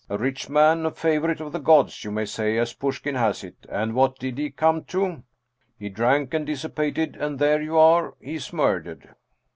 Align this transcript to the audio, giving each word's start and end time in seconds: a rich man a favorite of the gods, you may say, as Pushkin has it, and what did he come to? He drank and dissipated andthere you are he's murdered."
a 0.09 0.17
rich 0.17 0.49
man 0.49 0.83
a 0.83 0.89
favorite 0.89 1.39
of 1.39 1.51
the 1.51 1.59
gods, 1.59 2.03
you 2.03 2.09
may 2.09 2.25
say, 2.25 2.57
as 2.57 2.73
Pushkin 2.73 3.13
has 3.13 3.43
it, 3.43 3.67
and 3.69 3.93
what 3.93 4.17
did 4.17 4.39
he 4.39 4.49
come 4.49 4.83
to? 4.85 5.21
He 5.77 5.89
drank 5.89 6.33
and 6.33 6.43
dissipated 6.43 7.13
andthere 7.21 7.61
you 7.61 7.77
are 7.77 8.15
he's 8.19 8.51
murdered." 8.51 9.13